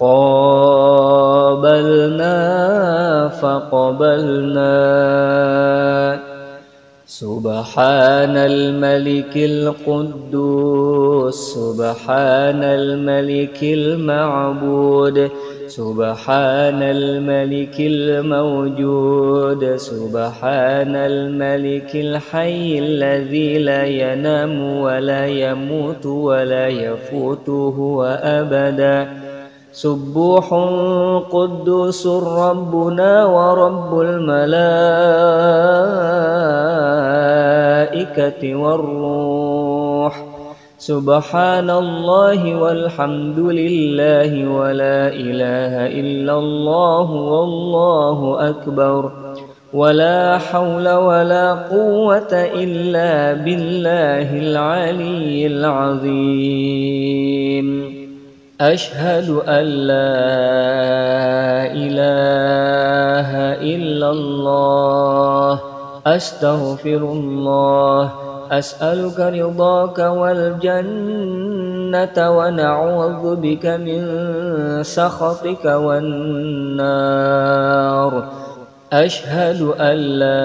قابلنا 0.00 0.88
فقبلنا. 3.28 4.74
سبحان 7.06 8.36
الملك 8.36 9.36
القدوس. 9.36 11.03
سبحان 11.30 12.64
الملك 12.64 13.58
المعبود 13.62 15.30
سبحان 15.66 16.82
الملك 16.82 17.76
الموجود 17.80 19.76
سبحان 19.76 20.96
الملك 20.96 21.90
الحي 21.94 22.78
الذي 22.78 23.58
لا 23.58 23.84
ينام 23.84 24.80
ولا 24.80 25.26
يموت 25.26 26.06
ولا 26.06 26.66
يفوته 26.68 28.04
أبدا. 28.38 29.08
سبوح 29.72 30.54
قدوس 31.30 32.06
ربنا 32.06 33.24
ورب 33.24 34.00
الملائكة 34.00 34.54
والروح. 38.54 39.83
سبحان 40.78 41.70
الله 41.70 42.54
والحمد 42.54 43.38
لله 43.38 44.48
ولا 44.48 45.08
إله 45.08 45.86
إلا 45.86 46.38
الله 46.38 47.10
والله 47.10 48.48
أكبر 48.50 49.12
ولا 49.74 50.38
حول 50.38 50.88
ولا 50.88 51.54
قوة 51.54 52.32
إلا 52.32 53.32
بالله 53.44 54.38
العلي 54.38 55.46
العظيم 55.46 56.94
أشهد 58.60 59.30
أن 59.30 59.64
لا 59.64 60.22
إله 61.70 63.30
إلا 63.62 64.10
الله 64.10 65.60
أستغفر 66.06 66.96
الله 66.96 68.33
أسألك 68.50 69.20
رضاك 69.20 69.98
والجنة 69.98 70.58
ونعوذ 72.38 73.36
بك 73.36 73.66
من 73.66 74.02
سخطك 74.82 75.64
والنار. 75.64 76.84
أشهد 78.92 79.62
أن 79.80 79.96
لا 79.96 80.44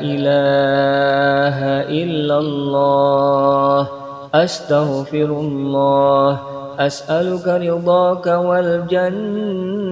إله 0.00 1.56
إلا 1.88 2.38
الله. 2.38 3.88
أستغفر 4.34 5.30
الله. 5.40 6.40
أسألك 6.78 7.48
رضاك 7.48 8.26
والجنة 8.26 9.89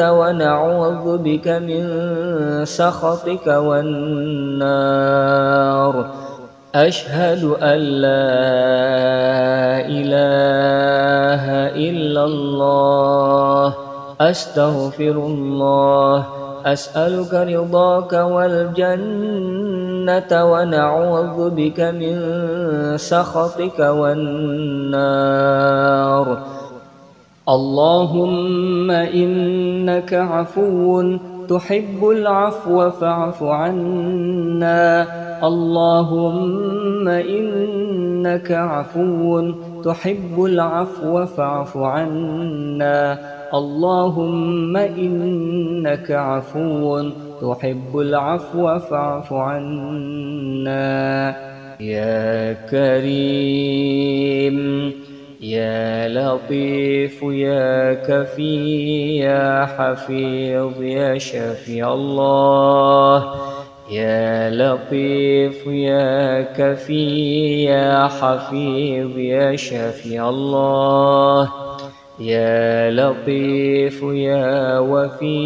ونعوذ 0.00 1.18
بك 1.18 1.48
من 1.48 1.84
سخطك 2.64 3.46
والنار. 3.46 4.74
أشهد 6.74 7.44
أن 7.44 7.78
لا 7.78 8.34
إله 9.86 11.44
إلا 11.74 12.24
الله. 12.24 13.74
أستغفر 14.20 15.16
الله. 15.26 16.26
أسألك 16.66 17.34
رضاك 17.34 18.12
والجنة 18.12 19.52
ونعوذ 20.52 21.50
بك 21.50 21.80
من 21.80 22.16
سخطك 22.96 23.78
والنار. 23.78 25.06
اللهم 27.48 28.90
إنك 28.90 30.14
عفو 30.14 31.18
تحب 31.48 32.04
العفو 32.04 32.90
فاعف 32.90 33.42
عنا. 33.42 35.06
اللهم 35.42 37.08
إنك 37.08 38.52
عفو 38.52 39.52
تحب 39.82 40.44
العفو 40.44 41.26
فاعف 41.26 41.76
عنا. 41.76 43.18
اللهم 43.54 44.76
إنك 44.76 46.10
عفو 46.10 47.10
تحب 47.40 47.98
العفو 47.98 48.78
فاعف 48.78 49.32
عنا. 49.32 50.84
يا 51.80 52.52
كريم. 52.52 53.84
يا 55.44 56.08
لطيف 56.08 57.22
يا 57.22 57.94
كفي 57.94 59.16
يا 59.18 59.66
حفيظ 59.66 60.82
يا 60.82 61.18
شفي 61.18 61.84
الله. 61.84 63.34
يا 63.90 64.50
لطيف 64.50 65.66
يا 65.66 66.42
كفي 66.42 67.64
يا 67.64 68.08
حفيظ 68.08 69.18
يا 69.18 69.56
شفي 69.56 70.22
الله. 70.22 71.50
يا 72.20 72.90
لطيف 72.90 74.02
يا 74.02 74.78
وفي 74.78 75.36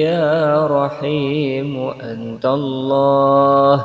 يا 0.00 0.66
رحيم 0.66 1.90
أنت 1.90 2.46
الله. 2.46 3.84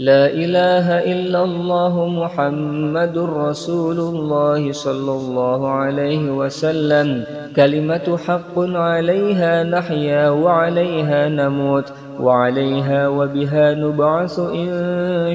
لا 0.00 0.32
إله 0.32 1.12
إلا 1.12 1.44
الله 1.44 2.06
محمد 2.08 3.18
رسول 3.18 3.98
الله 4.00 4.72
صلى 4.72 5.12
الله 5.12 5.68
عليه 5.68 6.30
وسلم. 6.30 7.24
كلمة 7.56 8.16
حق 8.26 8.56
عليها 8.56 9.64
نحيا 9.64 10.30
وعليها 10.30 11.28
نموت 11.28 11.92
وعليها 12.20 13.08
وبها 13.08 13.74
نبعث 13.74 14.38
إن 14.38 14.70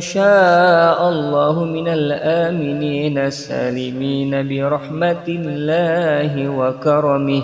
شاء 0.01 1.09
الله 1.09 1.63
من 1.63 1.87
الآمنين 1.87 3.17
السالمين 3.17 4.49
برحمة 4.49 5.25
الله 5.27 6.49
وكرمه. 6.49 7.43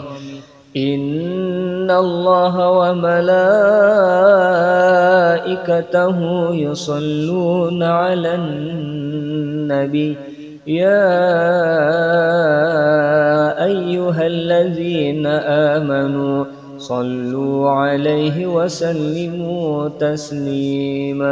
إن 1.82 1.92
الله 1.92 2.70
وملائكته 2.70 3.38
يصلون 6.56 7.84
على 7.84 8.36
النبي 8.36 10.18
يا 10.68 11.02
أيها 13.66 14.28
الذين 14.28 15.26
آمنوا 15.76 16.46
صلوا 16.78 17.70
عليه 17.70 18.46
وسلموا 18.46 19.90
تسليماً 20.00 21.32